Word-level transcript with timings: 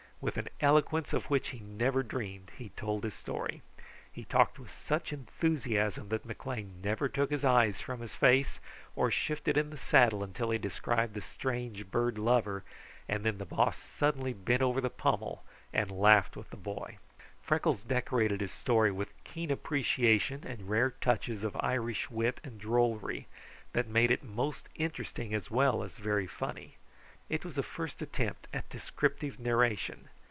With 0.23 0.37
an 0.37 0.49
eloquence 0.59 1.13
of 1.13 1.31
which 1.31 1.47
he 1.47 1.61
never 1.61 2.03
dreamed 2.03 2.51
he 2.55 2.69
told 2.69 3.03
his 3.03 3.15
story. 3.15 3.63
He 4.13 4.23
talked 4.23 4.59
with 4.59 4.69
such 4.69 5.11
enthusiasm 5.11 6.09
that 6.09 6.25
McLean 6.27 6.75
never 6.83 7.09
took 7.09 7.31
his 7.31 7.43
eyes 7.43 7.81
from 7.81 8.01
his 8.01 8.13
face 8.13 8.59
or 8.95 9.09
shifted 9.09 9.57
in 9.57 9.71
the 9.71 9.79
saddle 9.79 10.23
until 10.23 10.51
he 10.51 10.59
described 10.59 11.15
the 11.15 11.21
strange 11.21 11.87
bird 11.89 12.19
lover, 12.19 12.63
and 13.09 13.25
then 13.25 13.39
the 13.39 13.47
Boss 13.47 13.79
suddenly 13.79 14.31
bent 14.31 14.61
over 14.61 14.79
the 14.79 14.91
pommel 14.91 15.43
and 15.73 15.89
laughed 15.89 16.37
with 16.37 16.51
the 16.51 16.55
boy. 16.55 16.99
Freckles 17.41 17.81
decorated 17.83 18.41
his 18.41 18.51
story 18.51 18.91
with 18.91 19.23
keen 19.23 19.49
appreciation 19.49 20.45
and 20.45 20.69
rare 20.69 20.91
touches 21.01 21.43
of 21.43 21.57
Irish 21.61 22.11
wit 22.11 22.39
and 22.43 22.59
drollery 22.59 23.25
that 23.73 23.87
made 23.87 24.11
it 24.11 24.21
most 24.23 24.69
interesting 24.75 25.33
as 25.33 25.49
well 25.49 25.81
as 25.81 25.97
very 25.97 26.27
funny. 26.27 26.77
It 27.29 27.45
was 27.45 27.57
a 27.57 27.63
first 27.63 28.01
attempt 28.01 28.49
at 28.53 28.67
descriptive 28.67 29.39
narration. 29.39 30.09